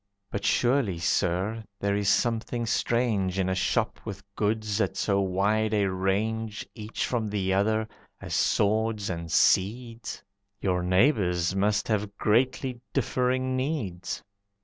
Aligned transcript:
"But 0.31 0.43
surely, 0.43 0.97
Sir, 0.97 1.63
there 1.79 1.95
is 1.95 2.09
something 2.09 2.65
strange 2.65 3.37
In 3.37 3.47
a 3.47 3.53
shop 3.53 3.99
with 4.03 4.23
goods 4.35 4.81
at 4.81 4.97
so 4.97 5.21
wide 5.21 5.75
a 5.75 5.91
range 5.91 6.67
Each 6.73 7.05
from 7.05 7.27
the 7.27 7.53
other, 7.53 7.87
as 8.19 8.33
swords 8.33 9.11
and 9.11 9.31
seeds. 9.31 10.23
Your 10.59 10.81
neighbours 10.81 11.55
must 11.55 11.87
have 11.87 12.17
greatly 12.17 12.81
differing 12.93 13.55
needs." 13.55 14.23